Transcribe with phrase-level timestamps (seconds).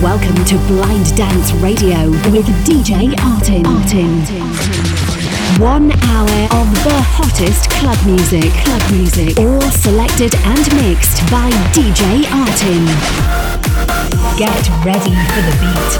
[0.00, 3.64] Welcome, to Blind Dance Radio with DJ Artin.
[3.64, 4.24] Artin.
[5.60, 12.24] One hour of the hottest club music, club music, all selected and mixed by DJ
[12.32, 12.80] Artin.
[14.40, 15.92] Get ready for the beat.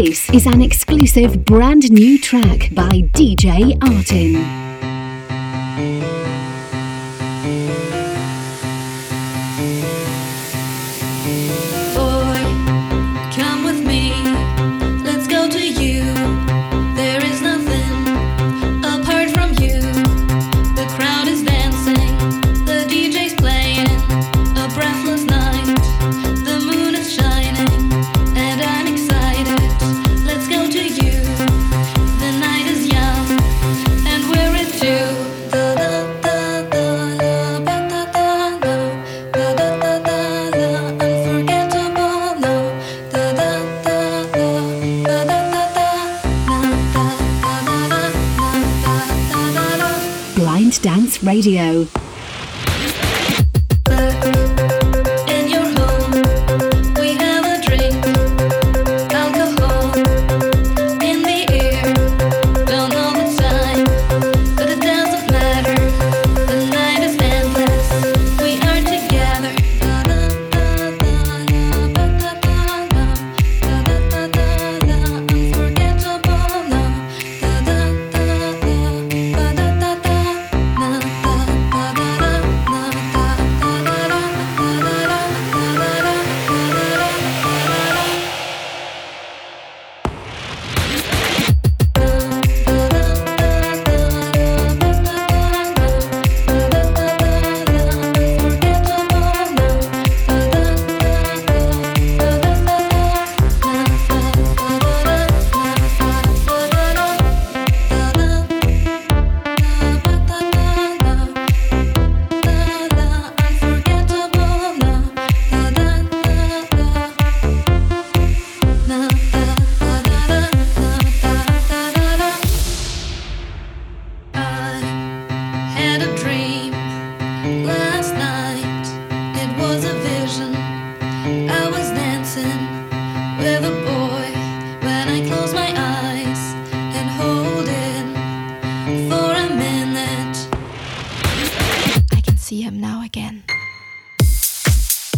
[0.03, 4.64] This is an exclusive brand new track by DJ Artin.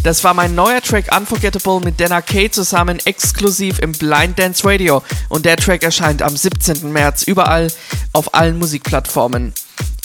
[0.07, 5.03] Das war mein neuer Track Unforgettable mit Dana Kay zusammen exklusiv im Blind Dance Radio
[5.27, 6.93] und der Track erscheint am 17.
[6.93, 7.67] März überall
[8.13, 9.51] auf allen Musikplattformen.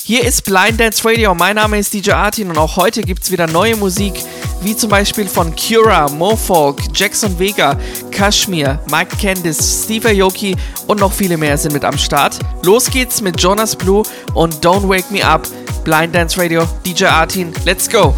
[0.02, 3.30] Hier ist Blind Dance Radio, mein Name ist DJ Artin und auch heute gibt es
[3.30, 4.14] wieder neue Musik,
[4.62, 7.78] wie zum Beispiel von Cura, Mofolk, Jackson Vega,
[8.10, 10.56] Kashmir, Mike Candice, Steve Aoki
[10.88, 12.40] und noch viele mehr sind mit am Start.
[12.64, 14.02] Los geht's mit Jonas Blue
[14.34, 15.46] und Don't Wake Me Up.
[15.84, 18.12] Blind Dance Radio, DJ Artin, let's go!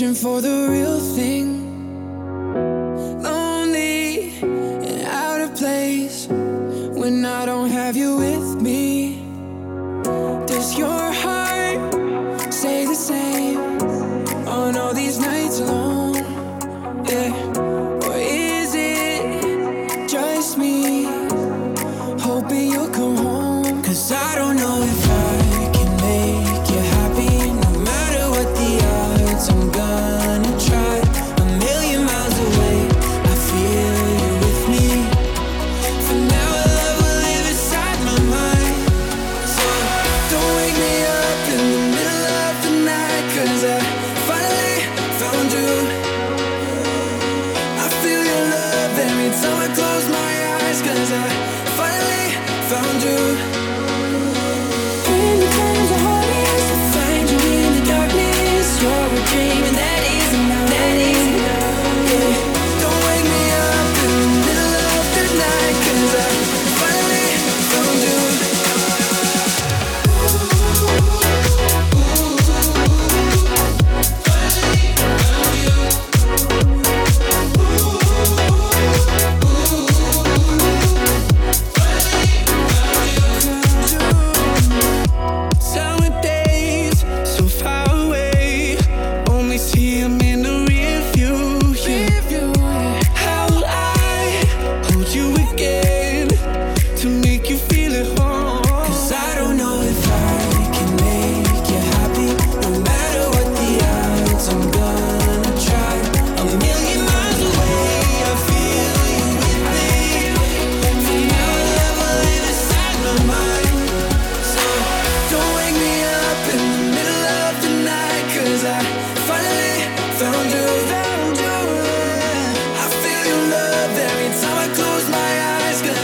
[0.00, 1.46] searching for the real thing.
[3.22, 6.26] Lonely and out of place
[6.96, 9.16] when I don't have you with me.
[10.46, 11.92] Does your heart
[12.52, 13.58] say the same
[14.48, 15.89] on all these nights long?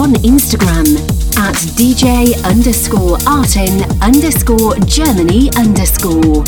[0.08, 0.88] on Instagram
[1.38, 6.44] at DJ underscore Artin underscore Germany underscore.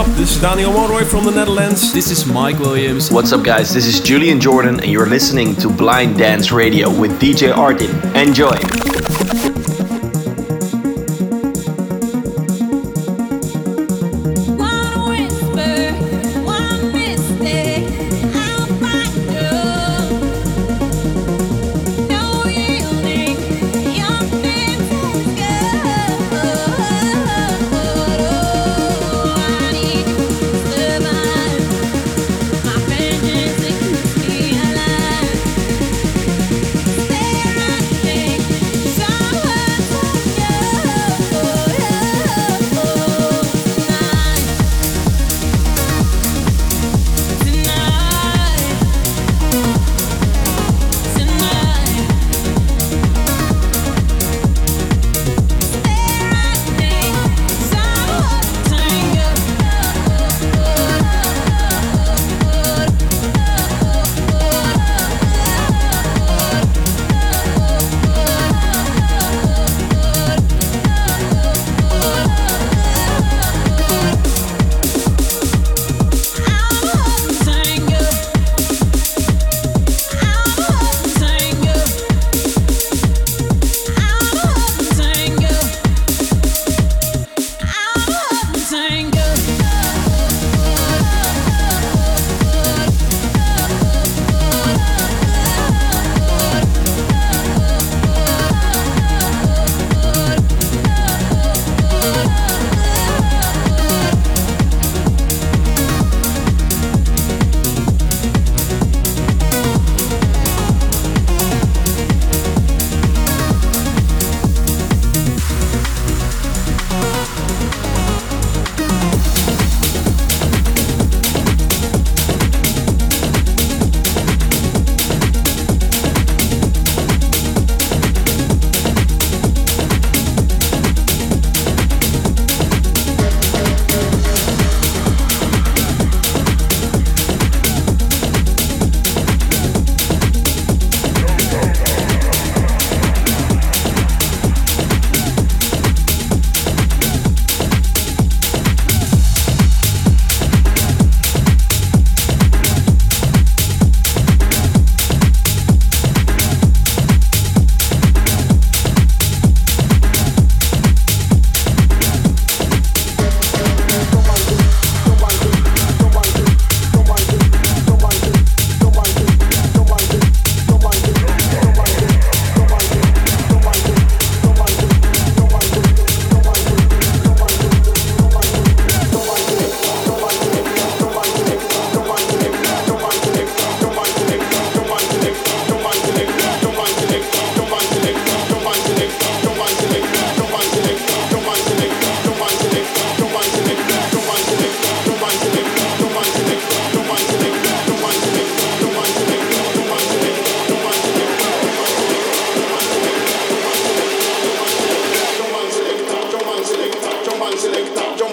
[0.00, 0.06] up?
[0.16, 1.92] This is Daniel Monroy from the Netherlands.
[1.92, 3.10] This is Mike Williams.
[3.10, 3.72] What's up, guys?
[3.74, 7.90] This is Julian Jordan, and you're listening to Blind Dance Radio with DJ Artin.
[8.16, 8.58] Enjoy.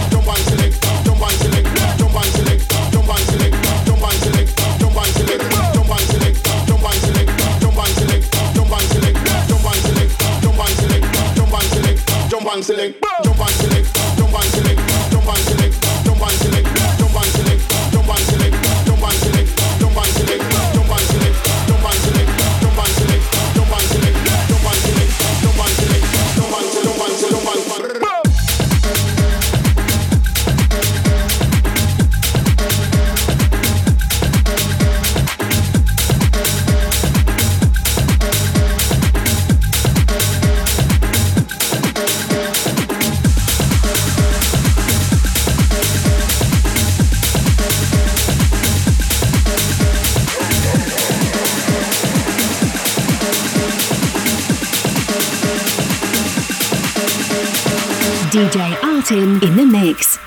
[59.02, 60.18] Martin in the mix.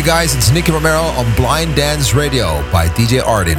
[0.00, 3.58] Hey guys, it's Nicky Romero on Blind Dance Radio by DJ Artin.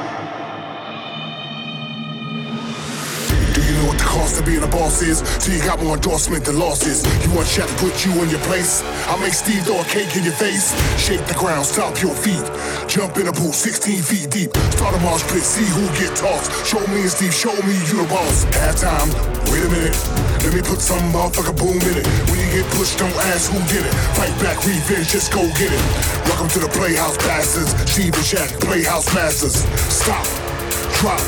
[3.71, 5.23] You know what the cost of being a boss is.
[5.39, 7.07] Till you got more endorsement than losses.
[7.23, 8.83] You want Shaq to put you in your place?
[9.07, 10.75] i make Steve throw a cake in your face.
[10.99, 12.43] Shake the ground, stop your feet.
[12.91, 14.51] Jump in a pool 16 feet deep.
[14.75, 16.51] Start a marsh pit, see who get tossed.
[16.67, 18.43] Show me and Steve, show me you the boss.
[18.59, 19.07] Half time,
[19.47, 19.95] wait a minute.
[20.43, 22.07] Let me put some motherfucker boom in it.
[22.27, 23.93] When you get pushed, don't ask who did it.
[24.19, 25.83] Fight back, revenge, just go get it.
[26.27, 27.71] Welcome to the Playhouse Bastards.
[27.87, 29.63] Steve and Shaq, Playhouse Masters.
[29.87, 30.27] Stop,
[30.99, 31.23] drop,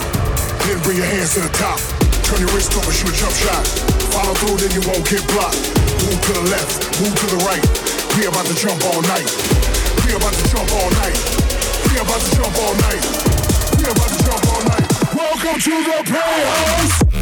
[0.67, 1.79] then bring your hands to the top
[2.33, 3.63] on your wrist covers shoot a jump shot.
[4.13, 5.57] Follow through, then you won't get blocked.
[6.05, 7.61] Move to the left, move to the right.
[8.17, 9.29] We about to jump all night.
[10.05, 11.17] We about to jump all night.
[11.89, 13.03] We about to jump all night.
[13.77, 14.89] We about to jump all night.
[15.13, 17.12] Welcome to the playhouse.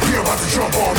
[0.06, 0.95] We about to jump all night.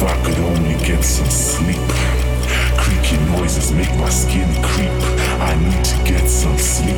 [0.00, 1.90] If I could only get some sleep.
[2.78, 4.92] Creaky noises make my skin creep.
[5.40, 6.94] I need to get some sleep.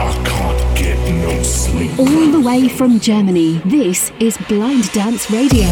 [0.00, 1.90] I can't get no sleep.
[1.98, 5.66] All the way from Germany, this is Blind Dance Radio.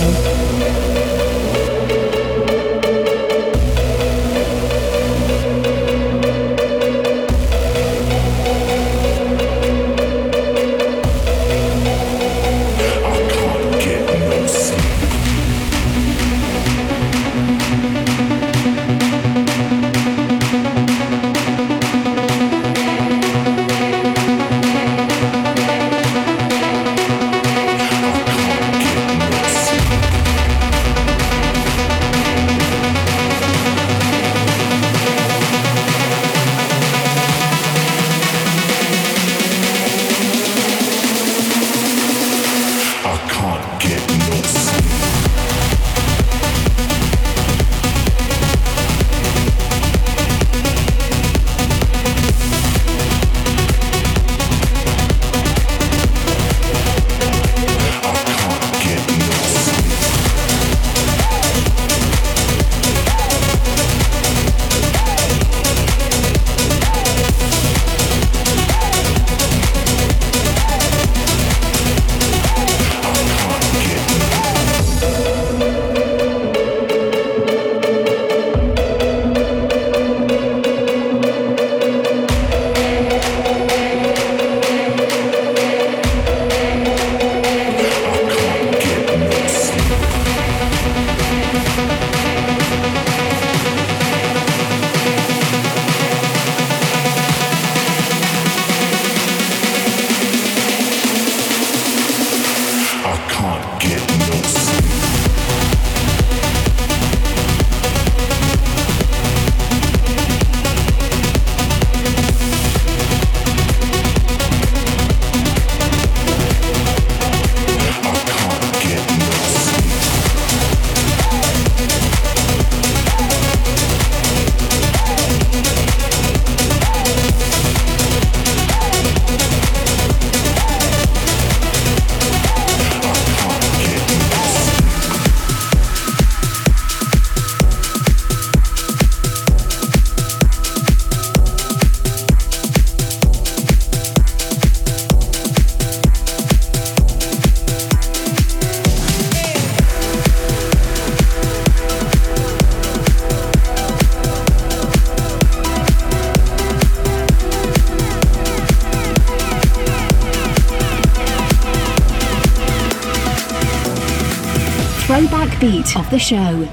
[165.96, 166.68] of the show.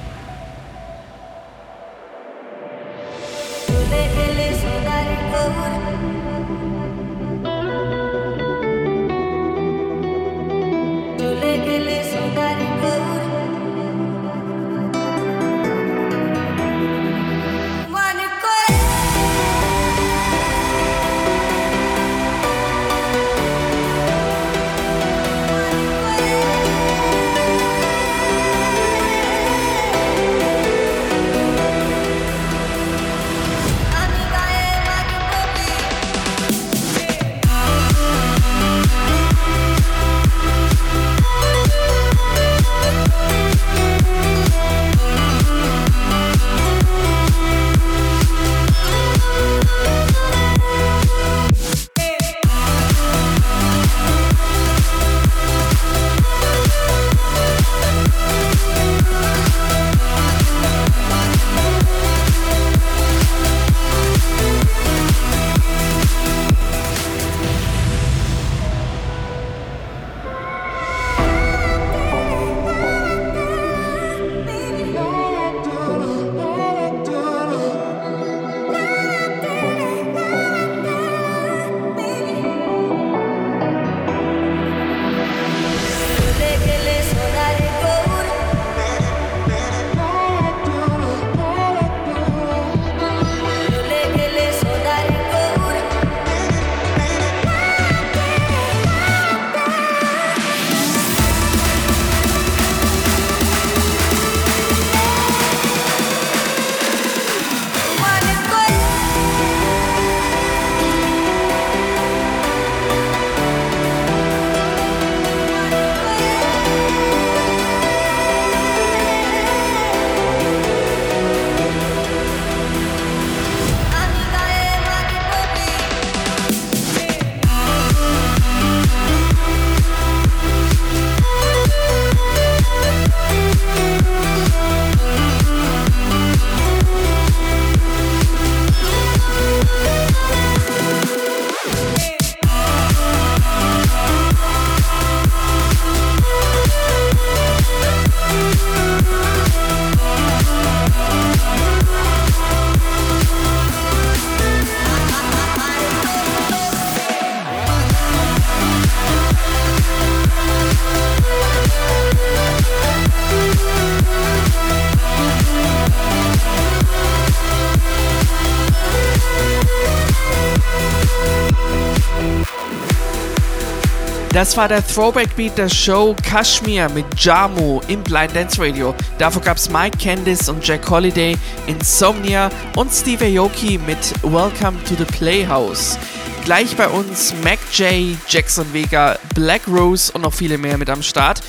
[174.43, 178.93] Das war der Throwback Beat der Show Kashmir mit Jamu im Blind Dance Radio.
[179.17, 184.95] Davor gab es Mike Candice und Jack Holiday, Insomnia und Steve Aoki mit Welcome to
[184.97, 185.97] the Playhouse.
[186.43, 187.88] Gleich bei uns Mac J,
[188.27, 191.41] Jackson Vega, Black Rose und noch viele mehr mit am Start.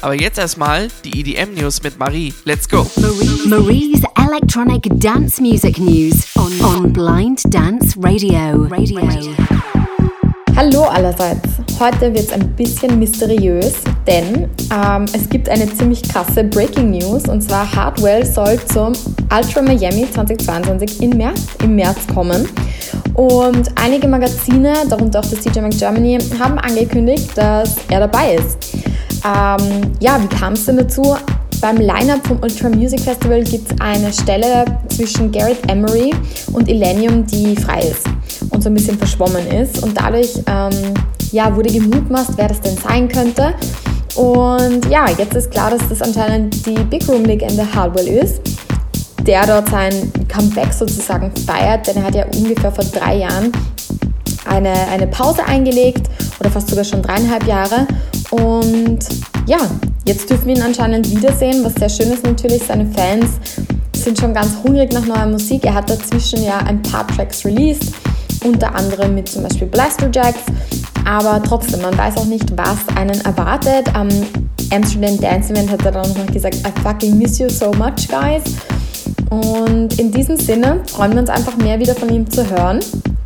[0.00, 2.34] Aber jetzt erstmal die EDM News mit Marie.
[2.46, 2.84] Let's go.
[2.96, 8.64] Marie's, Marie's Electronic Dance Music News on, on Blind Dance Radio.
[8.68, 9.02] Radio.
[9.04, 9.34] Radio.
[10.62, 11.40] Hallo allerseits.
[11.80, 17.26] Heute wird es ein bisschen mysteriös, denn ähm, es gibt eine ziemlich krasse Breaking News
[17.30, 18.92] und zwar Hardwell soll zum
[19.34, 22.46] Ultra Miami 2022 im März, im März kommen.
[23.14, 28.74] Und einige Magazine, darunter auch das DJ Mag Germany, haben angekündigt, dass er dabei ist.
[29.24, 31.16] Ähm, ja, wie kam es denn dazu?
[31.62, 36.14] Beim Line-Up vom Ultra Music Festival gibt es eine Stelle zwischen Garrett Emery
[36.52, 38.04] und Illenium, die frei ist
[38.50, 39.82] und so ein bisschen verschwommen ist.
[39.82, 40.94] Und dadurch ähm,
[41.32, 43.54] ja, wurde gemutmaßt, wer das denn sein könnte.
[44.16, 48.40] Und ja, jetzt ist klar, dass das anscheinend die Big Room Legende Hardwell ist,
[49.22, 53.52] der dort sein Comeback sozusagen feiert, denn er hat ja ungefähr vor drei Jahren
[54.48, 56.08] eine, eine Pause eingelegt
[56.40, 57.86] oder fast sogar schon dreieinhalb Jahre.
[58.30, 58.98] Und
[59.46, 59.58] ja,
[60.06, 62.62] jetzt dürfen wir ihn anscheinend wiedersehen, was sehr schön ist natürlich.
[62.66, 63.26] Seine Fans
[63.94, 65.64] sind schon ganz hungrig nach neuer Musik.
[65.64, 67.92] Er hat dazwischen ja ein paar Tracks released
[68.44, 70.40] unter anderem mit zum Beispiel Blasterjacks.
[71.04, 73.94] Aber trotzdem, man weiß auch nicht, was einen erwartet.
[73.94, 74.08] Am
[74.72, 78.42] Amsterdam Dance Event hat er dann nochmal gesagt, I fucking miss you so much, guys.
[79.30, 82.80] Und in diesem Sinne freuen wir uns einfach mehr wieder von ihm zu hören.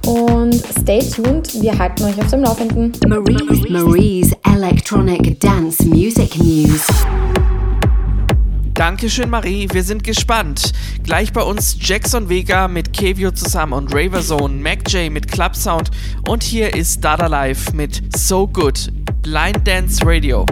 [0.06, 2.92] Und stay tuned, wir halten euch auf dem Laufenden.
[3.06, 6.84] Marie's, Marie's Electronic Dance Music News.
[8.74, 9.68] Dankeschön, Marie.
[9.72, 10.72] Wir sind gespannt.
[11.04, 15.90] Gleich bei uns Jackson Vega mit Kevio zusammen und Raverzone, MacJ mit Club Sound
[16.28, 18.90] und hier ist Dada Live mit So Good,
[19.22, 20.44] Blind Dance Radio.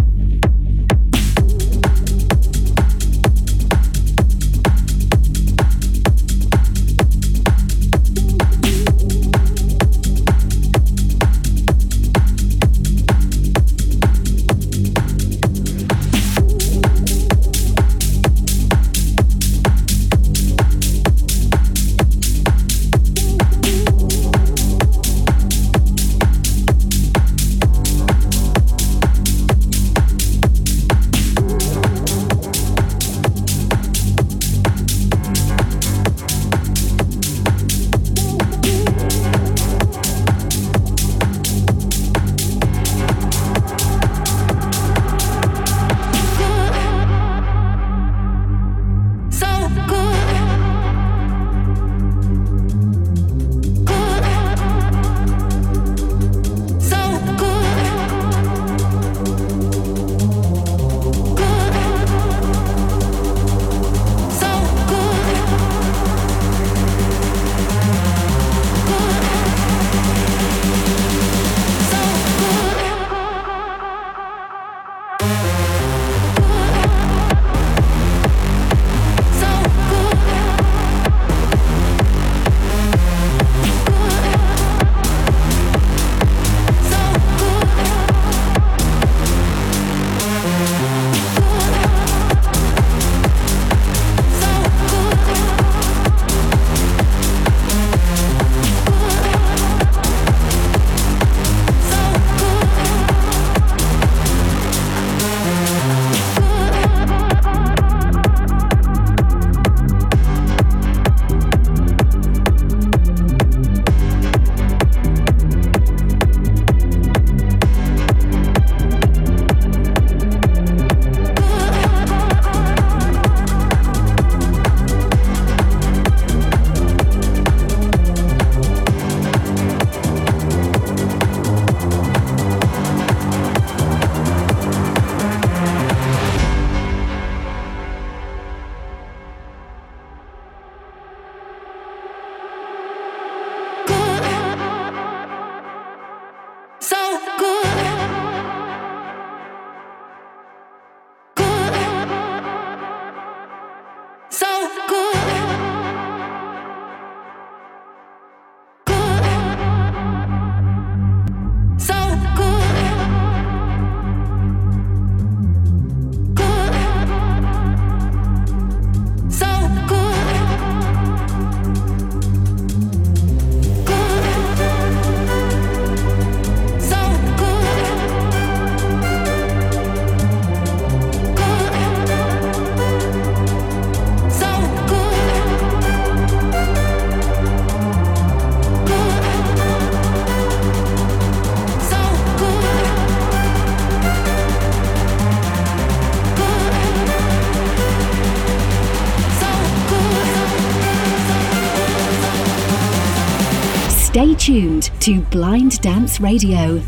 [204.12, 206.82] Stay tuned to Blind Dance Radio.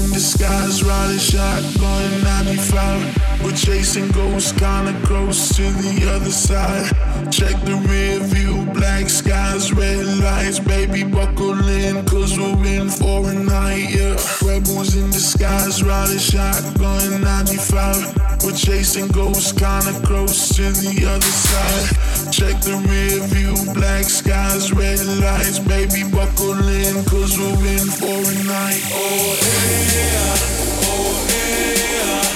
[0.05, 3.43] in disguise, riding shotgun 95.
[3.43, 6.93] We're chasing ghosts, kinda close to the other side.
[7.33, 10.61] Check the rear view, black skies, red lights.
[10.61, 14.15] Baby, buckle in, cause we're in for a night, yeah.
[14.95, 18.32] in disguise, riding shotgun 95.
[18.45, 22.33] We're chasing ghosts, kinda close to the other side.
[22.33, 25.61] Check the rear view, black skies, red lights.
[25.61, 28.83] Baby, buckle in, cause we're in for a night.
[28.93, 29.39] Oh,
[29.95, 31.27] yeah, oh,
[32.27, 32.32] yeah.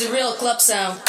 [0.00, 1.00] is the real club sound.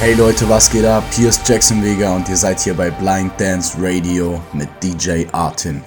[0.00, 1.02] Hey Leute, was geht ab?
[1.12, 5.82] Hier ist Jackson Vega und ihr seid hier bei Blind Dance Radio mit DJ Artin.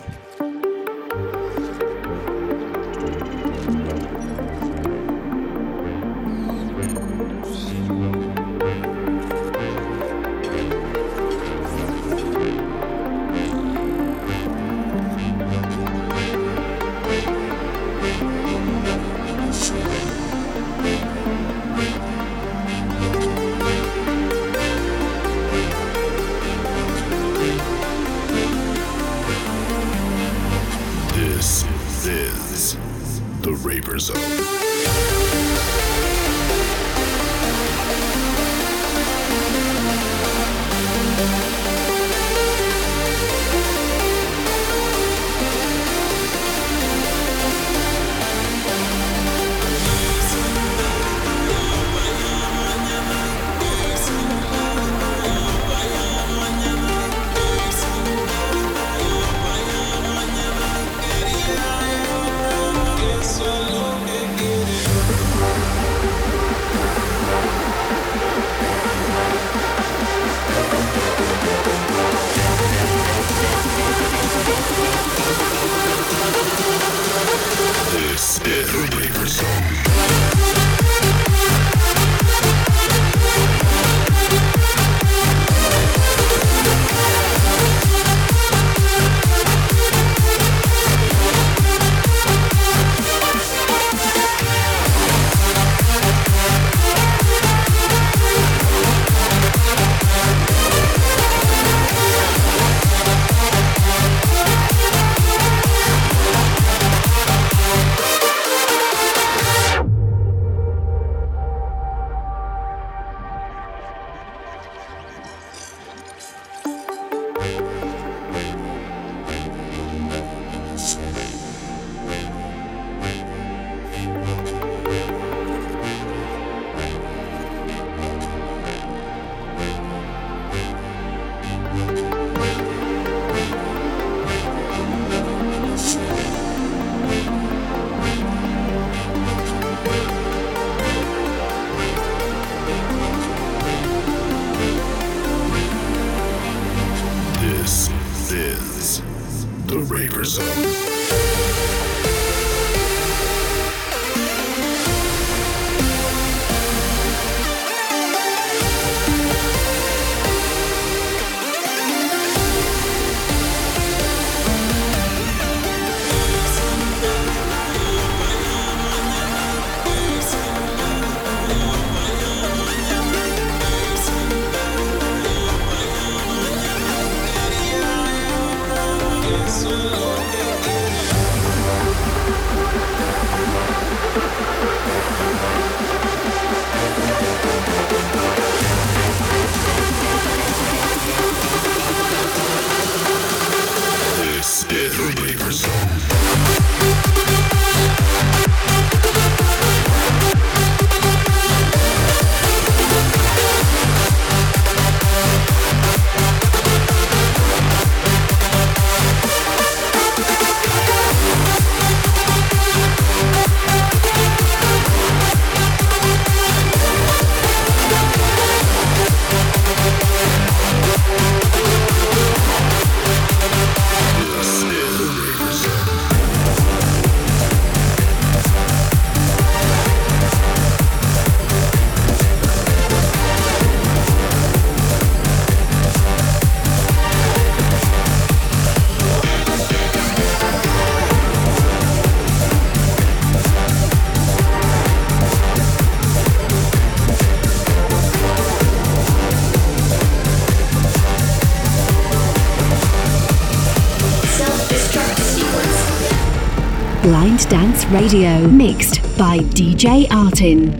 [257.91, 260.71] Radio, mixed by DJ Artin.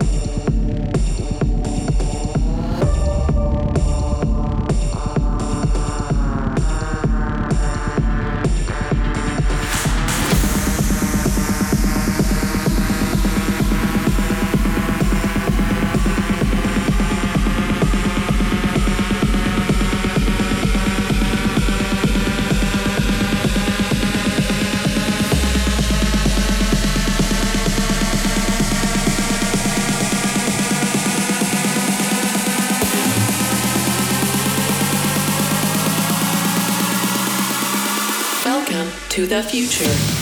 [39.42, 40.21] future.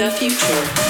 [0.00, 0.89] the future.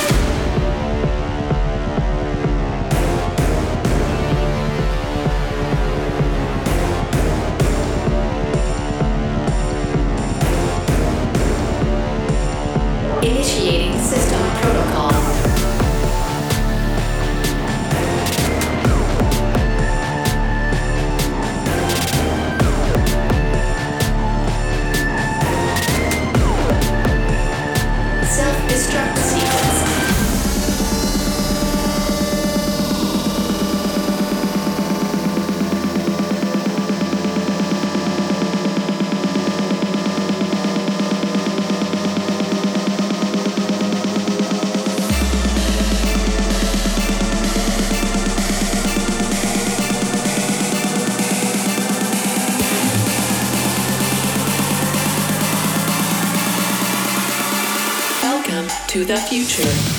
[59.31, 59.90] future.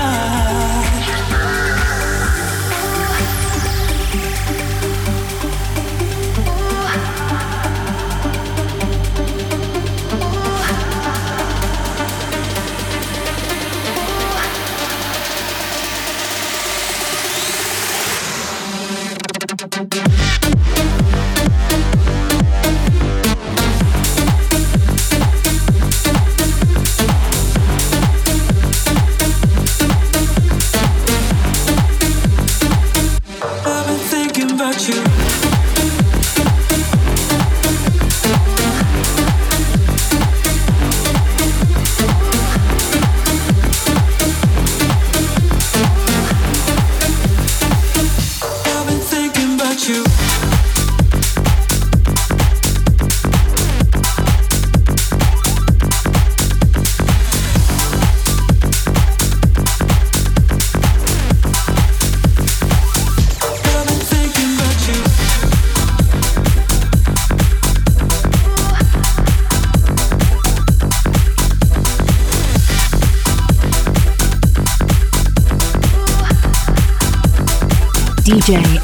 [78.47, 78.76] DJ.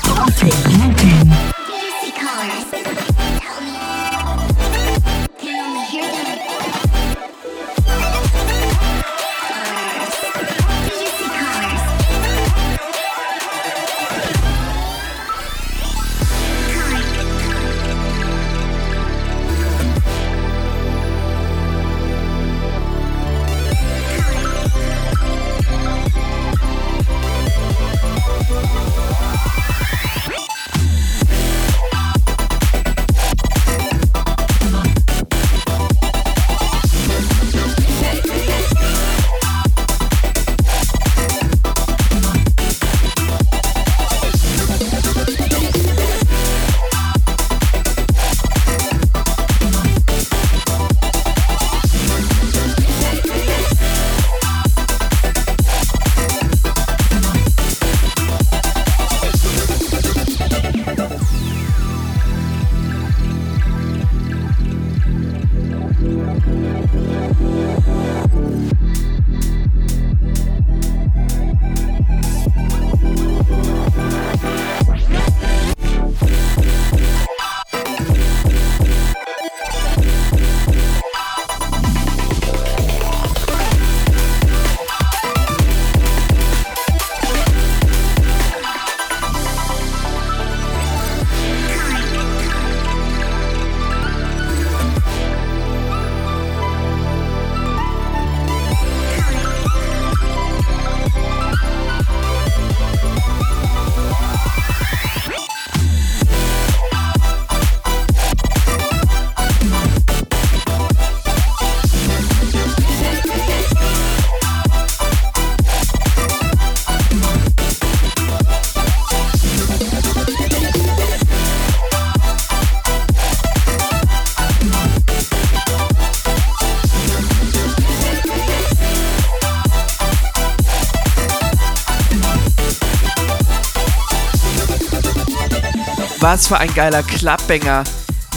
[136.33, 137.85] Was für ein geiler Clubbanger.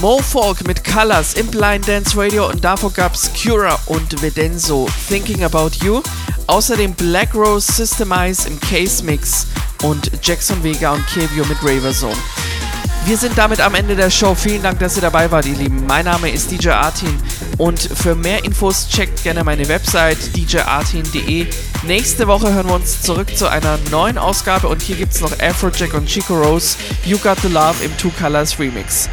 [0.02, 5.46] Mofolk mit Colors im Blind Dance Radio und davor gab es Cura und Vedenzo Thinking
[5.46, 6.02] About You.
[6.48, 9.48] Außerdem Black Rose Systemize im Case Mix
[9.84, 12.18] und Jackson Vega und Kevio mit Raverzone.
[13.06, 14.36] Wir sind damit am Ende der Show.
[14.36, 15.86] Vielen Dank, dass ihr dabei wart, ihr Lieben.
[15.88, 17.18] Mein Name ist DJ Artin
[17.60, 21.48] und für mehr Infos checkt gerne meine Website djartin.de.
[21.88, 25.32] Nächste Woche hören wir uns zurück zu einer neuen Ausgabe und hier gibt es noch
[25.40, 29.08] Afrojack und Chico Rose, You Got the Love im Two Colors Remix.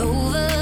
[0.00, 0.57] over